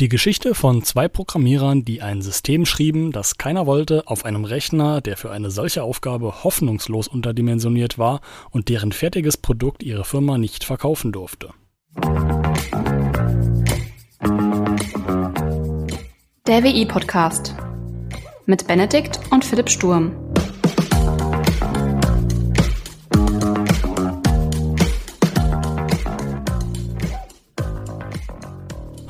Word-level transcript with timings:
Die 0.00 0.08
Geschichte 0.08 0.56
von 0.56 0.82
zwei 0.82 1.06
Programmierern, 1.06 1.84
die 1.84 2.02
ein 2.02 2.20
System 2.20 2.66
schrieben, 2.66 3.12
das 3.12 3.38
keiner 3.38 3.64
wollte, 3.64 4.08
auf 4.08 4.24
einem 4.24 4.44
Rechner, 4.44 5.00
der 5.00 5.16
für 5.16 5.30
eine 5.30 5.52
solche 5.52 5.84
Aufgabe 5.84 6.42
hoffnungslos 6.42 7.06
unterdimensioniert 7.06 7.96
war 7.96 8.20
und 8.50 8.68
deren 8.68 8.90
fertiges 8.90 9.36
Produkt 9.36 9.84
ihre 9.84 10.04
Firma 10.04 10.36
nicht 10.36 10.64
verkaufen 10.64 11.12
durfte. 11.12 11.50
Der 16.48 16.64
WI-Podcast 16.64 17.54
mit 18.46 18.66
Benedikt 18.66 19.20
und 19.30 19.44
Philipp 19.44 19.70
Sturm. 19.70 20.23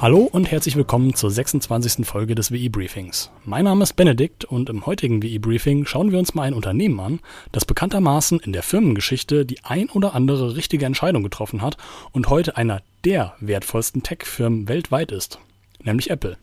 Hallo 0.05 0.29
und 0.31 0.51
herzlich 0.51 0.77
willkommen 0.77 1.15
zur 1.15 1.31
26. 1.31 2.07
Folge 2.07 2.35
des 2.35 2.51
WI-Briefings. 2.53 3.31
Mein 3.47 3.65
Name 3.65 3.85
ist 3.85 3.95
Benedikt 3.95 4.45
und 4.45 4.69
im 4.69 4.85
heutigen 4.85 5.23
WI-Briefing 5.23 5.87
schauen 5.87 6.13
wir 6.13 6.19
uns 6.19 6.35
mal 6.35 6.43
ein 6.43 6.53
Unternehmen 6.53 7.01
an, 7.01 7.21
das 7.53 7.65
bekanntermaßen 7.65 8.39
in 8.41 8.53
der 8.53 8.63
Firmengeschichte 8.63 9.47
die 9.47 9.65
ein 9.65 9.89
oder 9.89 10.15
andere 10.15 10.57
richtige 10.57 10.85
Entscheidung 10.85 11.23
getroffen 11.23 11.63
hat 11.63 11.79
und 12.13 12.29
heute 12.29 12.59
einer 12.59 12.83
der 13.07 13.35
wertvollsten 13.41 14.03
Tech-Firmen 14.03 14.69
weltweit 14.69 15.11
ist, 15.11 15.39
nämlich 15.83 16.11
Apple. 16.11 16.37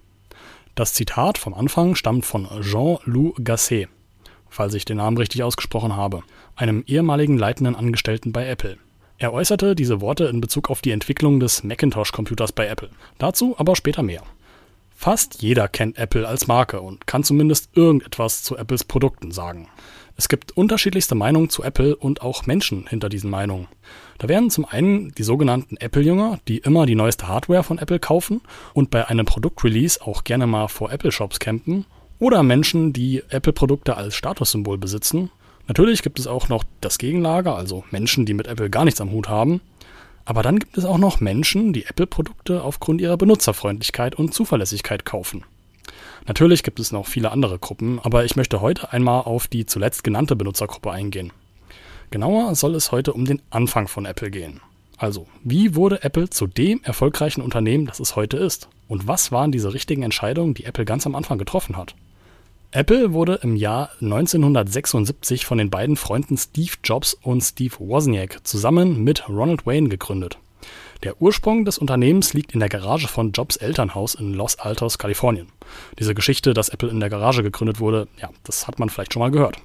Das 0.73 0.95
Zitat 0.95 1.37
vom 1.37 1.53
Anfang 1.53 1.93
stammt 1.93 2.25
von 2.25 2.47
Jean-Loup 2.63 3.45
Gasset, 3.45 3.89
falls 4.49 4.73
ich 4.73 4.85
den 4.85 4.97
Namen 4.97 5.17
richtig 5.17 5.43
ausgesprochen 5.43 5.95
habe, 5.95 6.23
einem 6.55 6.83
ehemaligen 6.87 7.37
leitenden 7.37 7.75
Angestellten 7.75 8.31
bei 8.31 8.47
Apple. 8.47 8.79
Er 9.21 9.33
äußerte 9.33 9.75
diese 9.75 10.01
Worte 10.01 10.25
in 10.25 10.41
Bezug 10.41 10.71
auf 10.71 10.81
die 10.81 10.89
Entwicklung 10.89 11.39
des 11.39 11.63
Macintosh-Computers 11.63 12.53
bei 12.53 12.65
Apple. 12.65 12.89
Dazu 13.19 13.53
aber 13.59 13.75
später 13.75 14.01
mehr. 14.01 14.23
Fast 14.95 15.43
jeder 15.43 15.67
kennt 15.67 15.99
Apple 15.99 16.27
als 16.27 16.47
Marke 16.47 16.81
und 16.81 17.05
kann 17.05 17.23
zumindest 17.23 17.69
irgendetwas 17.77 18.41
zu 18.41 18.57
Apples 18.57 18.83
Produkten 18.83 19.29
sagen. 19.29 19.67
Es 20.17 20.27
gibt 20.27 20.57
unterschiedlichste 20.57 21.13
Meinungen 21.13 21.51
zu 21.51 21.61
Apple 21.61 21.95
und 21.95 22.23
auch 22.23 22.47
Menschen 22.47 22.87
hinter 22.87 23.09
diesen 23.09 23.29
Meinungen. 23.29 23.67
Da 24.17 24.27
wären 24.27 24.49
zum 24.49 24.65
einen 24.65 25.11
die 25.11 25.23
sogenannten 25.23 25.77
Apple-Jünger, 25.77 26.39
die 26.47 26.57
immer 26.57 26.87
die 26.87 26.95
neueste 26.95 27.27
Hardware 27.27 27.61
von 27.61 27.77
Apple 27.77 27.99
kaufen 27.99 28.41
und 28.73 28.89
bei 28.89 29.07
einem 29.07 29.27
Produktrelease 29.27 30.01
auch 30.01 30.23
gerne 30.23 30.47
mal 30.47 30.67
vor 30.67 30.91
Apple-Shops 30.91 31.37
campen. 31.37 31.85
Oder 32.17 32.41
Menschen, 32.41 32.91
die 32.91 33.21
Apple-Produkte 33.29 33.97
als 33.97 34.15
Statussymbol 34.15 34.79
besitzen 34.79 35.29
Natürlich 35.71 36.01
gibt 36.01 36.19
es 36.19 36.27
auch 36.27 36.49
noch 36.49 36.65
das 36.81 36.97
Gegenlager, 36.97 37.55
also 37.55 37.85
Menschen, 37.91 38.25
die 38.25 38.33
mit 38.33 38.45
Apple 38.45 38.69
gar 38.69 38.83
nichts 38.83 38.99
am 38.99 39.11
Hut 39.11 39.29
haben. 39.29 39.61
Aber 40.25 40.43
dann 40.43 40.59
gibt 40.59 40.77
es 40.77 40.83
auch 40.83 40.97
noch 40.97 41.21
Menschen, 41.21 41.71
die 41.71 41.85
Apple-Produkte 41.85 42.61
aufgrund 42.61 42.99
ihrer 42.99 43.15
Benutzerfreundlichkeit 43.15 44.15
und 44.15 44.33
Zuverlässigkeit 44.33 45.05
kaufen. 45.05 45.45
Natürlich 46.27 46.63
gibt 46.63 46.81
es 46.81 46.91
noch 46.91 47.07
viele 47.07 47.31
andere 47.31 47.57
Gruppen, 47.57 48.01
aber 48.03 48.25
ich 48.25 48.35
möchte 48.35 48.59
heute 48.59 48.91
einmal 48.91 49.21
auf 49.21 49.47
die 49.47 49.65
zuletzt 49.65 50.03
genannte 50.03 50.35
Benutzergruppe 50.35 50.91
eingehen. 50.91 51.31
Genauer 52.09 52.53
soll 52.55 52.75
es 52.75 52.91
heute 52.91 53.13
um 53.13 53.23
den 53.23 53.41
Anfang 53.49 53.87
von 53.87 54.03
Apple 54.03 54.29
gehen. 54.29 54.59
Also, 54.97 55.27
wie 55.41 55.73
wurde 55.73 56.03
Apple 56.03 56.29
zu 56.29 56.47
dem 56.47 56.83
erfolgreichen 56.83 57.41
Unternehmen, 57.41 57.85
das 57.85 58.01
es 58.01 58.17
heute 58.17 58.35
ist? 58.35 58.67
Und 58.89 59.07
was 59.07 59.31
waren 59.31 59.53
diese 59.53 59.73
richtigen 59.73 60.03
Entscheidungen, 60.03 60.53
die 60.53 60.65
Apple 60.65 60.83
ganz 60.83 61.05
am 61.05 61.15
Anfang 61.15 61.37
getroffen 61.37 61.77
hat? 61.77 61.95
Apple 62.73 63.11
wurde 63.11 63.39
im 63.43 63.57
Jahr 63.57 63.89
1976 63.99 65.45
von 65.45 65.57
den 65.57 65.69
beiden 65.69 65.97
Freunden 65.97 66.37
Steve 66.37 66.71
Jobs 66.85 67.13
und 67.13 67.41
Steve 67.41 67.75
Wozniak 67.79 68.47
zusammen 68.47 69.03
mit 69.03 69.27
Ronald 69.27 69.65
Wayne 69.65 69.89
gegründet. 69.89 70.37
Der 71.03 71.21
Ursprung 71.21 71.65
des 71.65 71.77
Unternehmens 71.77 72.33
liegt 72.33 72.53
in 72.53 72.61
der 72.61 72.69
Garage 72.69 73.09
von 73.09 73.33
Jobs 73.33 73.57
Elternhaus 73.57 74.15
in 74.15 74.33
Los 74.33 74.57
Altos, 74.57 74.97
Kalifornien. 74.97 75.47
Diese 75.99 76.15
Geschichte, 76.15 76.53
dass 76.53 76.69
Apple 76.69 76.87
in 76.87 77.01
der 77.01 77.09
Garage 77.09 77.43
gegründet 77.43 77.81
wurde, 77.81 78.07
ja, 78.21 78.29
das 78.45 78.67
hat 78.67 78.79
man 78.79 78.89
vielleicht 78.89 79.11
schon 79.11 79.21
mal 79.21 79.31
gehört. 79.31 79.57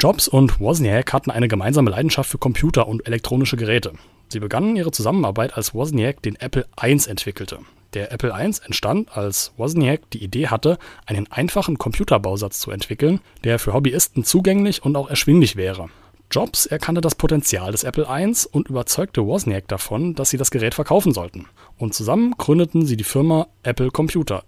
Jobs 0.00 0.26
und 0.26 0.58
Wozniak 0.58 1.12
hatten 1.12 1.30
eine 1.30 1.48
gemeinsame 1.48 1.90
Leidenschaft 1.90 2.30
für 2.30 2.38
Computer 2.38 2.88
und 2.88 3.06
elektronische 3.06 3.58
Geräte. 3.58 3.92
Sie 4.28 4.40
begannen 4.40 4.74
ihre 4.76 4.90
Zusammenarbeit, 4.90 5.54
als 5.58 5.74
Wozniak 5.74 6.22
den 6.22 6.36
Apple 6.36 6.66
I 6.82 6.92
entwickelte. 6.92 7.58
Der 7.94 8.10
Apple 8.10 8.30
I 8.30 8.44
entstand, 8.64 9.16
als 9.16 9.52
Wozniak 9.58 10.10
die 10.10 10.24
Idee 10.24 10.48
hatte, 10.48 10.78
einen 11.04 11.30
einfachen 11.30 11.76
Computerbausatz 11.76 12.58
zu 12.58 12.70
entwickeln, 12.70 13.20
der 13.44 13.58
für 13.58 13.74
Hobbyisten 13.74 14.24
zugänglich 14.24 14.82
und 14.82 14.96
auch 14.96 15.10
erschwinglich 15.10 15.56
wäre. 15.56 15.90
Jobs 16.30 16.64
erkannte 16.64 17.02
das 17.02 17.14
Potenzial 17.14 17.72
des 17.72 17.84
Apple 17.84 18.06
I 18.08 18.32
und 18.52 18.68
überzeugte 18.68 19.26
Wozniak 19.26 19.68
davon, 19.68 20.14
dass 20.14 20.30
sie 20.30 20.38
das 20.38 20.50
Gerät 20.50 20.72
verkaufen 20.74 21.12
sollten. 21.12 21.46
Und 21.76 21.92
zusammen 21.92 22.34
gründeten 22.38 22.86
sie 22.86 22.96
die 22.96 23.04
Firma 23.04 23.48
Apple 23.62 23.90
Computer. 23.90 24.42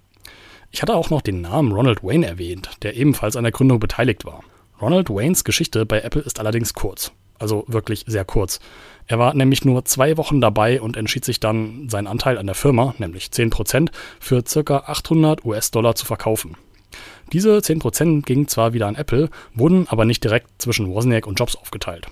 Ich 0.71 0.81
hatte 0.81 0.95
auch 0.95 1.11
noch 1.11 1.21
den 1.21 1.43
Namen 1.43 1.73
Ronald 1.73 2.03
Wayne 2.03 2.27
erwähnt, 2.27 2.71
der 2.83 2.97
ebenfalls 2.97 3.37
an 3.37 3.45
der 3.45 3.53
Gründung 3.53 3.79
beteiligt 3.79 4.25
war. 4.25 4.41
Ronald 4.81 5.11
Waynes 5.11 5.45
Geschichte 5.45 5.85
bei 5.85 6.01
Apple 6.01 6.23
ist 6.23 6.41
allerdings 6.41 6.73
kurz. 6.73 7.13
Also 7.39 7.65
wirklich 7.67 8.05
sehr 8.07 8.25
kurz. 8.25 8.61
Er 9.07 9.19
war 9.19 9.35
nämlich 9.35 9.65
nur 9.65 9.85
zwei 9.85 10.17
Wochen 10.17 10.41
dabei 10.41 10.81
und 10.81 10.97
entschied 10.97 11.25
sich 11.25 11.41
dann, 11.41 11.89
seinen 11.89 12.07
Anteil 12.07 12.39
an 12.39 12.47
der 12.47 12.55
Firma, 12.55 12.95
nämlich 12.99 13.27
10%, 13.27 13.91
für 14.19 14.43
ca. 14.43 14.77
800 14.87 15.45
US-Dollar 15.45 15.95
zu 15.95 16.07
verkaufen. 16.07 16.57
Diese 17.33 17.59
10% 17.59 18.23
gingen 18.23 18.49
zwar 18.49 18.73
wieder 18.73 18.87
an 18.87 18.95
Apple, 18.95 19.29
wurden 19.55 19.89
aber 19.89 20.05
nicht 20.05 20.23
direkt 20.23 20.49
zwischen 20.59 20.89
Wozniak 20.89 21.27
und 21.27 21.39
Jobs 21.39 21.57
aufgeteilt. 21.57 22.07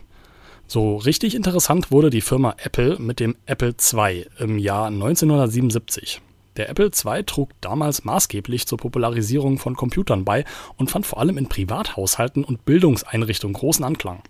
So 0.66 0.96
richtig 0.96 1.34
interessant 1.34 1.90
wurde 1.90 2.10
die 2.10 2.20
Firma 2.20 2.54
Apple 2.58 2.98
mit 2.98 3.20
dem 3.20 3.36
Apple 3.46 3.74
II 3.92 4.26
im 4.38 4.58
Jahr 4.58 4.86
1977. 4.86 6.20
Der 6.56 6.68
Apple 6.68 6.90
II 6.92 7.22
trug 7.24 7.50
damals 7.60 8.04
maßgeblich 8.04 8.66
zur 8.66 8.78
Popularisierung 8.78 9.58
von 9.58 9.74
Computern 9.74 10.24
bei 10.24 10.44
und 10.76 10.90
fand 10.90 11.06
vor 11.06 11.18
allem 11.18 11.38
in 11.38 11.48
Privathaushalten 11.48 12.44
und 12.44 12.64
Bildungseinrichtungen 12.64 13.54
großen 13.54 13.84
Anklang. 13.84 14.22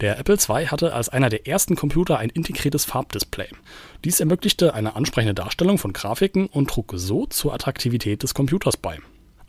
Der 0.00 0.18
Apple 0.18 0.36
II 0.36 0.66
hatte 0.66 0.94
als 0.94 1.08
einer 1.08 1.28
der 1.28 1.46
ersten 1.46 1.76
Computer 1.76 2.18
ein 2.18 2.30
integriertes 2.30 2.84
Farbdisplay. 2.84 3.48
Dies 4.04 4.20
ermöglichte 4.20 4.74
eine 4.74 4.96
ansprechende 4.96 5.34
Darstellung 5.34 5.78
von 5.78 5.92
Grafiken 5.92 6.46
und 6.46 6.70
trug 6.70 6.92
so 6.96 7.26
zur 7.26 7.54
Attraktivität 7.54 8.22
des 8.22 8.34
Computers 8.34 8.76
bei. 8.76 8.98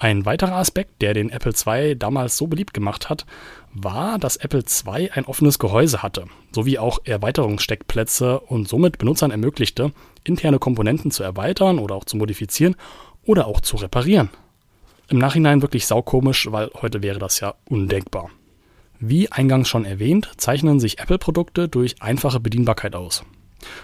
Ein 0.02 0.26
weiterer 0.26 0.56
Aspekt, 0.56 1.04
der 1.04 1.14
den 1.14 1.30
Apple 1.30 1.54
II 1.54 1.96
damals 1.96 2.36
so 2.36 2.48
beliebt 2.48 2.74
gemacht 2.74 3.12
hat, 3.12 3.28
war, 3.72 4.18
dass 4.18 4.36
Apple 4.36 4.64
II 4.64 5.12
ein 5.12 5.26
offenes 5.26 5.60
Gehäuse 5.60 6.02
hatte, 6.02 6.26
sowie 6.52 6.80
auch 6.80 6.98
Erweiterungssteckplätze 7.04 8.40
und 8.40 8.68
somit 8.68 8.98
Benutzern 8.98 9.30
ermöglichte, 9.30 9.92
interne 10.24 10.58
Komponenten 10.58 11.12
zu 11.12 11.22
erweitern 11.22 11.78
oder 11.78 11.94
auch 11.94 12.06
zu 12.06 12.18
modifizieren 12.18 12.76
oder 13.28 13.46
auch 13.46 13.62
zu 13.62 13.76
reparieren. 13.76 14.32
Im 15.08 15.20
Nachhinein 15.20 15.62
wirklich 15.62 15.86
saukomisch, 15.86 16.52
weil 16.52 16.72
heute 16.82 17.04
wäre 17.04 17.20
das 17.20 17.40
ja 17.40 17.54
undenkbar. 17.66 18.32
Wie 19.00 19.32
eingangs 19.32 19.70
schon 19.70 19.86
erwähnt, 19.86 20.32
zeichnen 20.38 20.80
sich 20.80 20.98
Apple-Produkte 20.98 21.70
durch 21.70 22.02
einfache 22.02 22.40
Bedienbarkeit 22.40 22.96
aus. 22.96 23.24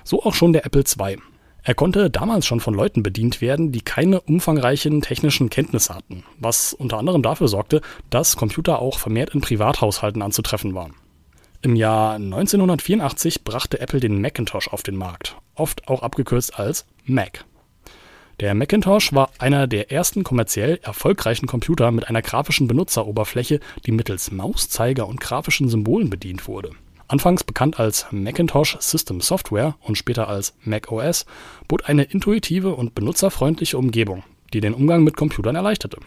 So 0.03 0.23
auch 0.23 0.34
schon 0.34 0.51
der 0.51 0.66
Apple 0.66 0.81
II. 0.81 1.19
Er 1.63 1.75
konnte 1.75 2.09
damals 2.09 2.45
schon 2.45 2.59
von 2.59 2.73
Leuten 2.73 3.03
bedient 3.03 3.41
werden, 3.41 3.72
die 3.72 3.81
keine 3.81 4.22
umfangreichen 4.22 5.01
technischen 5.01 5.50
Kenntnisse 5.50 5.94
hatten, 5.94 6.23
was 6.40 6.73
unter 6.73 6.97
anderem 6.97 7.22
dafür 7.22 7.47
sorgte, 7.47 7.81
dass 8.09 8.38
Computer 8.38 8.79
auch 8.79 9.00
vermehrt 9.00 9.34
in 9.34 9.41
Privathaushalten 9.41 10.22
anzutreffen 10.22 10.73
waren. 10.73 10.94
Im 11.62 11.75
Jahr 11.75 12.16
1984 12.16 13.44
brachte 13.44 13.79
Apple 13.79 14.00
den 14.00 14.22
Macintosh 14.22 14.67
auf 14.69 14.84
den 14.84 14.96
Markt, 14.96 15.35
oft 15.56 15.88
auch 15.88 16.03
abgekürzt 16.03 16.57
als 16.57 16.85
Mac. 17.03 17.44
Der 18.40 18.53
Macintosh 18.53 19.13
war 19.13 19.31
einer 19.40 19.66
der 19.66 19.91
ersten 19.91 20.23
kommerziell 20.23 20.79
erfolgreichen 20.84 21.47
Computer 21.47 21.90
mit 21.91 22.07
einer 22.07 22.22
grafischen 22.22 22.67
Benutzeroberfläche, 22.67 23.59
die 23.85 23.91
mittels 23.91 24.31
Mauszeiger 24.31 25.07
und 25.07 25.19
grafischen 25.19 25.67
Symbolen 25.69 26.12
bedient 26.12 26.47
wurde. 26.47 26.72
Anfangs 27.09 27.44
bekannt 27.44 27.79
als 27.79 28.06
Macintosh 28.12 28.78
System 28.79 29.22
Software 29.22 29.75
und 29.81 29.97
später 29.97 30.28
als 30.28 30.53
Mac 30.63 30.91
OS, 30.91 31.25
bot 31.68 31.85
eine 31.85 32.03
intuitive 32.03 32.75
und 32.75 32.95
benutzerfreundliche 32.95 33.78
Umgebung, 33.78 34.23
die 34.53 34.59
den 34.59 34.73
Umgang 34.73 35.03
mit 35.03 35.16
Computern 35.16 35.55
erleichterte. 35.55 35.99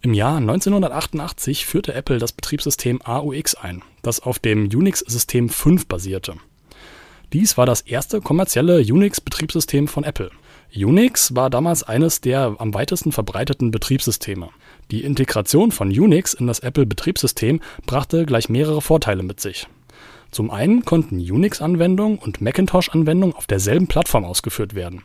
Im 0.00 0.14
Jahr 0.14 0.36
1988 0.38 1.66
führte 1.66 1.92
Apple 1.92 2.18
das 2.18 2.32
Betriebssystem 2.32 3.02
AUX 3.02 3.56
ein, 3.56 3.82
das 4.02 4.20
auf 4.20 4.38
dem 4.38 4.66
Unix-System 4.66 5.48
5 5.48 5.86
basierte. 5.86 6.34
Dies 7.34 7.58
war 7.58 7.66
das 7.66 7.82
erste 7.82 8.22
kommerzielle 8.22 8.78
Unix-Betriebssystem 8.78 9.86
von 9.86 10.04
Apple. 10.04 10.30
Unix 10.74 11.34
war 11.34 11.50
damals 11.50 11.82
eines 11.82 12.22
der 12.22 12.56
am 12.58 12.72
weitesten 12.72 13.12
verbreiteten 13.12 13.70
Betriebssysteme. 13.70 14.48
Die 14.90 15.04
Integration 15.04 15.72
von 15.72 15.88
Unix 15.88 16.32
in 16.32 16.46
das 16.46 16.60
Apple-Betriebssystem 16.60 17.60
brachte 17.84 18.24
gleich 18.24 18.48
mehrere 18.48 18.80
Vorteile 18.80 19.22
mit 19.22 19.40
sich. 19.40 19.66
Zum 20.30 20.50
einen 20.50 20.84
konnten 20.84 21.18
Unix-Anwendungen 21.18 22.18
und 22.18 22.40
Macintosh-Anwendungen 22.40 23.34
auf 23.34 23.46
derselben 23.46 23.86
Plattform 23.86 24.24
ausgeführt 24.24 24.74
werden. 24.74 25.02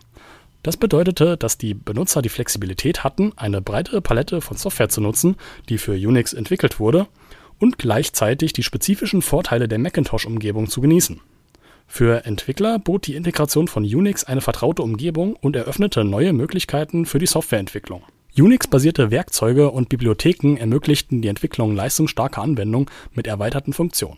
Das 0.63 0.77
bedeutete, 0.77 1.35
dass 1.37 1.57
die 1.57 1.73
Benutzer 1.73 2.21
die 2.21 2.29
Flexibilität 2.29 3.03
hatten, 3.03 3.33
eine 3.35 3.61
breite 3.61 4.01
Palette 4.01 4.41
von 4.41 4.57
Software 4.57 4.89
zu 4.89 5.01
nutzen, 5.01 5.35
die 5.69 5.77
für 5.77 5.91
Unix 5.91 6.33
entwickelt 6.33 6.79
wurde, 6.79 7.07
und 7.59 7.77
gleichzeitig 7.77 8.53
die 8.53 8.63
spezifischen 8.63 9.21
Vorteile 9.21 9.67
der 9.67 9.79
Macintosh-Umgebung 9.79 10.69
zu 10.69 10.81
genießen. 10.81 11.19
Für 11.87 12.25
Entwickler 12.25 12.79
bot 12.79 13.07
die 13.07 13.15
Integration 13.15 13.67
von 13.67 13.83
Unix 13.83 14.23
eine 14.23 14.41
vertraute 14.41 14.81
Umgebung 14.81 15.35
und 15.35 15.55
eröffnete 15.55 16.03
neue 16.03 16.33
Möglichkeiten 16.33 17.05
für 17.05 17.19
die 17.19 17.27
Softwareentwicklung. 17.27 18.03
Unix-basierte 18.37 19.11
Werkzeuge 19.11 19.69
und 19.69 19.89
Bibliotheken 19.89 20.57
ermöglichten 20.57 21.21
die 21.21 21.27
Entwicklung 21.27 21.75
leistungsstarker 21.75 22.41
Anwendungen 22.41 22.89
mit 23.13 23.27
erweiterten 23.27 23.73
Funktionen. 23.73 24.17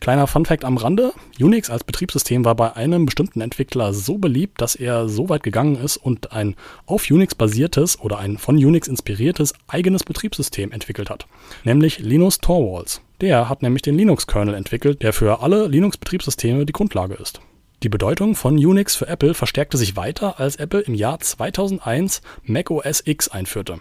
Kleiner 0.00 0.26
Funfact 0.26 0.64
am 0.64 0.76
Rande, 0.76 1.12
Unix 1.40 1.70
als 1.70 1.82
Betriebssystem 1.82 2.44
war 2.44 2.54
bei 2.54 2.76
einem 2.76 3.06
bestimmten 3.06 3.40
Entwickler 3.40 3.92
so 3.92 4.18
beliebt, 4.18 4.60
dass 4.60 4.76
er 4.76 5.08
so 5.08 5.28
weit 5.28 5.42
gegangen 5.42 5.76
ist 5.76 5.96
und 5.96 6.32
ein 6.32 6.54
auf 6.84 7.10
Unix 7.10 7.34
basiertes 7.34 7.98
oder 7.98 8.18
ein 8.18 8.38
von 8.38 8.56
Unix 8.56 8.88
inspiriertes 8.88 9.54
eigenes 9.66 10.04
Betriebssystem 10.04 10.70
entwickelt 10.70 11.10
hat, 11.10 11.26
nämlich 11.64 11.98
Linus 11.98 12.38
Torvalds. 12.38 13.00
Der 13.20 13.48
hat 13.48 13.62
nämlich 13.62 13.82
den 13.82 13.96
Linux-Kernel 13.96 14.54
entwickelt, 14.54 15.02
der 15.02 15.12
für 15.12 15.40
alle 15.40 15.66
Linux-Betriebssysteme 15.66 16.66
die 16.66 16.72
Grundlage 16.72 17.14
ist. 17.14 17.40
Die 17.82 17.88
Bedeutung 17.88 18.34
von 18.34 18.54
Unix 18.54 18.94
für 18.94 19.08
Apple 19.08 19.34
verstärkte 19.34 19.76
sich 19.76 19.96
weiter, 19.96 20.38
als 20.38 20.56
Apple 20.56 20.80
im 20.80 20.94
Jahr 20.94 21.18
2001 21.18 22.20
Mac 22.44 22.70
OS 22.70 23.02
X 23.06 23.28
einführte. 23.28 23.80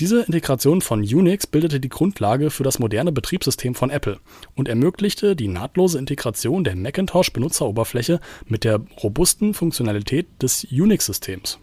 Diese 0.00 0.22
Integration 0.22 0.80
von 0.80 1.00
Unix 1.00 1.48
bildete 1.48 1.80
die 1.80 1.88
Grundlage 1.88 2.50
für 2.50 2.62
das 2.62 2.78
moderne 2.78 3.10
Betriebssystem 3.10 3.74
von 3.74 3.90
Apple 3.90 4.20
und 4.54 4.68
ermöglichte 4.68 5.34
die 5.34 5.48
nahtlose 5.48 5.98
Integration 5.98 6.62
der 6.62 6.76
Macintosh-Benutzeroberfläche 6.76 8.20
mit 8.46 8.62
der 8.62 8.80
robusten 9.02 9.54
Funktionalität 9.54 10.28
des 10.40 10.64
Unix-Systems. 10.70 11.58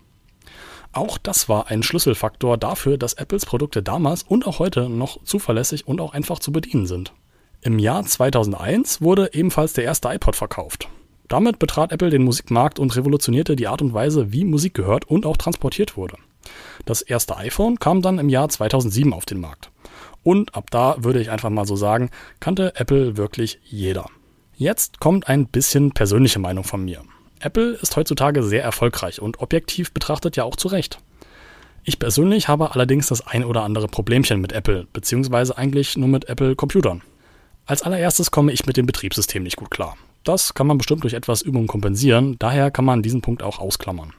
Auch 0.91 1.17
das 1.17 1.47
war 1.47 1.67
ein 1.67 1.81
Schlüsselfaktor 1.81 2.57
dafür, 2.57 2.97
dass 2.97 3.13
Apples 3.13 3.45
Produkte 3.45 3.81
damals 3.81 4.23
und 4.23 4.45
auch 4.45 4.59
heute 4.59 4.89
noch 4.89 5.23
zuverlässig 5.23 5.87
und 5.87 6.01
auch 6.01 6.11
einfach 6.11 6.39
zu 6.39 6.51
bedienen 6.51 6.87
sind. 6.87 7.13
Im 7.61 7.79
Jahr 7.79 8.05
2001 8.05 9.01
wurde 9.01 9.29
ebenfalls 9.31 9.71
der 9.71 9.85
erste 9.85 10.09
iPod 10.09 10.35
verkauft. 10.35 10.89
Damit 11.29 11.57
betrat 11.57 11.93
Apple 11.93 12.09
den 12.09 12.25
Musikmarkt 12.25 12.79
und 12.79 12.97
revolutionierte 12.97 13.55
die 13.55 13.67
Art 13.67 13.81
und 13.81 13.93
Weise, 13.93 14.33
wie 14.33 14.43
Musik 14.43 14.73
gehört 14.73 15.05
und 15.05 15.25
auch 15.25 15.37
transportiert 15.37 15.95
wurde. 15.95 16.17
Das 16.85 17.01
erste 17.01 17.37
iPhone 17.37 17.79
kam 17.79 18.01
dann 18.01 18.19
im 18.19 18.29
Jahr 18.29 18.49
2007 18.49 19.13
auf 19.13 19.25
den 19.25 19.39
Markt. 19.39 19.71
Und 20.23 20.55
ab 20.55 20.71
da 20.71 20.95
würde 20.99 21.21
ich 21.21 21.29
einfach 21.29 21.49
mal 21.49 21.65
so 21.65 21.75
sagen, 21.75 22.09
kannte 22.39 22.73
Apple 22.75 23.17
wirklich 23.17 23.59
jeder. 23.63 24.07
Jetzt 24.55 24.99
kommt 24.99 25.27
ein 25.27 25.47
bisschen 25.47 25.91
persönliche 25.91 26.39
Meinung 26.39 26.63
von 26.63 26.83
mir. 26.83 27.03
Apple 27.39 27.73
ist 27.81 27.95
heutzutage 27.95 28.41
sehr 28.41 28.63
erfolgreich 28.63 29.21
und 29.21 29.39
objektiv 29.39 29.91
betrachtet 29.91 30.35
ja 30.35 30.43
auch 30.43 30.55
zu 30.55 30.67
Recht. 30.67 30.99
Ich 31.83 31.99
persönlich 31.99 32.47
habe 32.47 32.71
allerdings 32.73 33.07
das 33.07 33.27
ein 33.27 33.45
oder 33.45 33.61
andere 33.61 33.87
Problemchen 33.87 34.41
mit 34.41 34.53
Apple, 34.53 34.87
beziehungsweise 34.91 35.55
eigentlich 35.57 35.95
nur 35.97 36.07
mit 36.07 36.27
Apple 36.27 36.55
Computern. 36.55 37.03
Als 37.67 37.83
allererstes 37.83 38.31
komme 38.31 38.51
ich 38.51 38.65
mit 38.65 38.77
dem 38.77 38.87
Betriebssystem 38.87 39.43
nicht 39.43 39.57
gut 39.57 39.69
klar. 39.69 39.95
Das 40.23 40.55
kann 40.55 40.65
man 40.65 40.79
bestimmt 40.79 41.03
durch 41.03 41.13
etwas 41.13 41.43
Übung 41.43 41.67
kompensieren, 41.67 42.37
daher 42.39 42.71
kann 42.71 42.85
man 42.85 43.03
diesen 43.03 43.21
Punkt 43.21 43.43
auch 43.43 43.59
ausklammern. 43.59 44.13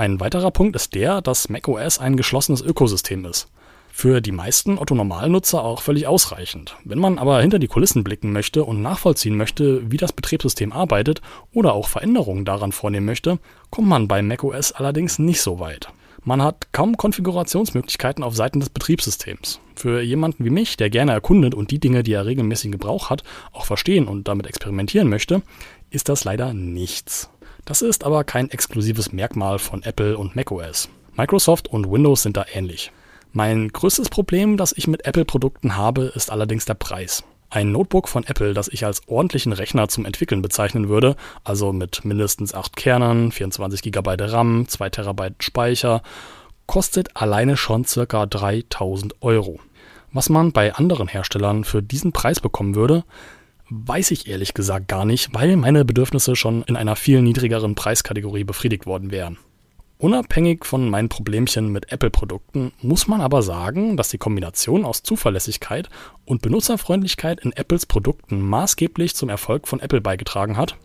Ein 0.00 0.18
weiterer 0.18 0.50
Punkt 0.50 0.76
ist 0.76 0.94
der, 0.94 1.20
dass 1.20 1.50
macOS 1.50 1.98
ein 1.98 2.16
geschlossenes 2.16 2.62
Ökosystem 2.62 3.26
ist. 3.26 3.48
Für 3.92 4.22
die 4.22 4.32
meisten 4.32 4.78
Otto-Normalnutzer 4.78 5.62
auch 5.62 5.82
völlig 5.82 6.06
ausreichend. 6.06 6.74
Wenn 6.86 6.98
man 6.98 7.18
aber 7.18 7.42
hinter 7.42 7.58
die 7.58 7.66
Kulissen 7.66 8.02
blicken 8.02 8.32
möchte 8.32 8.64
und 8.64 8.80
nachvollziehen 8.80 9.36
möchte, 9.36 9.90
wie 9.90 9.98
das 9.98 10.14
Betriebssystem 10.14 10.72
arbeitet 10.72 11.20
oder 11.52 11.74
auch 11.74 11.86
Veränderungen 11.86 12.46
daran 12.46 12.72
vornehmen 12.72 13.04
möchte, 13.04 13.40
kommt 13.68 13.88
man 13.88 14.08
bei 14.08 14.22
macOS 14.22 14.72
allerdings 14.72 15.18
nicht 15.18 15.42
so 15.42 15.60
weit. 15.60 15.88
Man 16.24 16.40
hat 16.40 16.72
kaum 16.72 16.96
Konfigurationsmöglichkeiten 16.96 18.24
auf 18.24 18.34
Seiten 18.34 18.60
des 18.60 18.70
Betriebssystems. 18.70 19.60
Für 19.74 20.00
jemanden 20.00 20.46
wie 20.46 20.50
mich, 20.50 20.78
der 20.78 20.88
gerne 20.88 21.12
erkundet 21.12 21.54
und 21.54 21.70
die 21.70 21.78
Dinge, 21.78 22.02
die 22.02 22.14
er 22.14 22.24
regelmäßig 22.24 22.64
in 22.64 22.72
Gebrauch 22.72 23.10
hat, 23.10 23.22
auch 23.52 23.66
verstehen 23.66 24.08
und 24.08 24.28
damit 24.28 24.46
experimentieren 24.46 25.10
möchte, 25.10 25.42
ist 25.90 26.08
das 26.08 26.24
leider 26.24 26.54
nichts. 26.54 27.28
Das 27.64 27.82
ist 27.82 28.04
aber 28.04 28.24
kein 28.24 28.50
exklusives 28.50 29.12
Merkmal 29.12 29.58
von 29.58 29.82
Apple 29.82 30.16
und 30.16 30.36
macOS. 30.36 30.88
Microsoft 31.16 31.68
und 31.68 31.90
Windows 31.90 32.22
sind 32.22 32.36
da 32.36 32.44
ähnlich. 32.52 32.92
Mein 33.32 33.68
größtes 33.68 34.08
Problem, 34.08 34.56
das 34.56 34.72
ich 34.72 34.88
mit 34.88 35.06
Apple-Produkten 35.06 35.76
habe, 35.76 36.12
ist 36.14 36.30
allerdings 36.32 36.64
der 36.64 36.74
Preis. 36.74 37.22
Ein 37.48 37.72
Notebook 37.72 38.08
von 38.08 38.24
Apple, 38.24 38.54
das 38.54 38.68
ich 38.68 38.84
als 38.84 39.06
ordentlichen 39.08 39.52
Rechner 39.52 39.88
zum 39.88 40.04
Entwickeln 40.04 40.40
bezeichnen 40.40 40.88
würde, 40.88 41.16
also 41.42 41.72
mit 41.72 42.04
mindestens 42.04 42.54
8 42.54 42.76
Kernen, 42.76 43.32
24 43.32 43.82
GB 43.82 44.16
RAM, 44.18 44.66
2 44.68 44.90
TB 44.90 45.32
Speicher, 45.40 46.02
kostet 46.66 47.16
alleine 47.16 47.56
schon 47.56 47.84
ca. 47.84 48.26
3000 48.26 49.22
Euro. 49.22 49.58
Was 50.12 50.28
man 50.28 50.52
bei 50.52 50.74
anderen 50.74 51.08
Herstellern 51.08 51.64
für 51.64 51.82
diesen 51.82 52.12
Preis 52.12 52.40
bekommen 52.40 52.74
würde, 52.74 53.04
weiß 53.70 54.10
ich 54.10 54.28
ehrlich 54.28 54.52
gesagt 54.52 54.88
gar 54.88 55.04
nicht, 55.04 55.32
weil 55.32 55.56
meine 55.56 55.84
Bedürfnisse 55.84 56.36
schon 56.36 56.62
in 56.64 56.76
einer 56.76 56.96
viel 56.96 57.22
niedrigeren 57.22 57.74
Preiskategorie 57.74 58.44
befriedigt 58.44 58.84
worden 58.84 59.10
wären. 59.12 59.38
Unabhängig 59.98 60.64
von 60.64 60.88
meinen 60.88 61.10
Problemchen 61.10 61.70
mit 61.70 61.92
Apple-Produkten 61.92 62.72
muss 62.80 63.06
man 63.06 63.20
aber 63.20 63.42
sagen, 63.42 63.96
dass 63.96 64.08
die 64.08 64.18
Kombination 64.18 64.84
aus 64.84 65.02
Zuverlässigkeit 65.02 65.90
und 66.24 66.42
Benutzerfreundlichkeit 66.42 67.40
in 67.40 67.52
Apples 67.52 67.86
Produkten 67.86 68.40
maßgeblich 68.40 69.14
zum 69.14 69.28
Erfolg 69.28 69.68
von 69.68 69.78
Apple 69.78 70.00
beigetragen 70.00 70.56
hat 70.56 70.76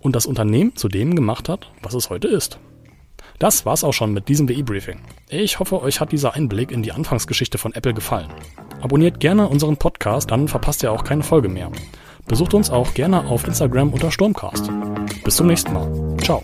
und 0.00 0.14
das 0.14 0.26
Unternehmen 0.26 0.76
zu 0.76 0.88
dem 0.88 1.16
gemacht 1.16 1.48
hat, 1.48 1.72
was 1.82 1.94
es 1.94 2.08
heute 2.08 2.28
ist. 2.28 2.60
Das 3.38 3.66
war's 3.66 3.84
auch 3.84 3.92
schon 3.92 4.12
mit 4.12 4.28
diesem 4.28 4.48
WI-Briefing. 4.48 5.00
Ich 5.28 5.58
hoffe, 5.58 5.82
euch 5.82 6.00
hat 6.00 6.12
dieser 6.12 6.34
Einblick 6.34 6.70
in 6.70 6.82
die 6.82 6.92
Anfangsgeschichte 6.92 7.58
von 7.58 7.74
Apple 7.74 7.92
gefallen. 7.94 8.30
Abonniert 8.80 9.20
gerne 9.20 9.48
unseren 9.48 9.76
Podcast, 9.76 10.30
dann 10.30 10.48
verpasst 10.48 10.82
ihr 10.82 10.92
auch 10.92 11.04
keine 11.04 11.24
Folge 11.24 11.48
mehr. 11.48 11.70
Besucht 12.26 12.54
uns 12.54 12.70
auch 12.70 12.94
gerne 12.94 13.26
auf 13.26 13.46
Instagram 13.46 13.92
unter 13.92 14.10
Stormcast. 14.10 14.70
Bis 15.24 15.36
zum 15.36 15.46
nächsten 15.46 15.72
Mal. 15.72 16.16
Ciao. 16.22 16.42